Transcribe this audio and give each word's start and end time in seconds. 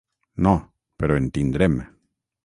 No, 0.45 0.53
però 1.03 1.17
en 1.21 1.27
tindrem. 1.35 1.77